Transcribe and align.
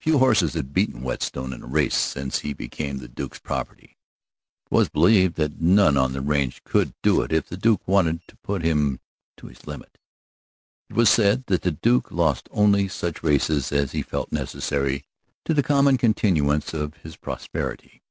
Few 0.00 0.18
horses 0.18 0.52
had 0.52 0.74
beaten 0.74 1.00
Whetstone 1.00 1.50
in 1.54 1.62
a 1.62 1.66
race 1.66 1.96
since 1.96 2.40
he 2.40 2.52
became 2.52 2.98
the 2.98 3.08
Duke's 3.08 3.38
property. 3.38 3.96
It 4.66 4.70
was 4.70 4.90
believed 4.90 5.36
that 5.36 5.62
none 5.62 5.96
on 5.96 6.12
that 6.12 6.20
range 6.20 6.62
could 6.64 6.92
do 7.00 7.22
it 7.22 7.32
if 7.32 7.48
the 7.48 7.56
Duke 7.56 7.80
wanted 7.88 8.20
to 8.28 8.36
put 8.42 8.60
him 8.62 9.00
to 9.38 9.46
his 9.46 9.66
limit. 9.66 9.96
It 10.90 10.94
was 10.94 11.08
said 11.08 11.46
that 11.46 11.62
the 11.62 11.72
Duke 11.72 12.10
lost 12.12 12.50
only 12.50 12.86
such 12.86 13.22
races 13.22 13.72
as 13.72 13.92
he 13.92 14.02
felt 14.02 14.30
necessary 14.30 15.06
to 15.46 15.54
the 15.54 15.62
continuance 15.62 16.74
of 16.74 16.96
his 16.98 17.16
prosperity. 17.16 18.02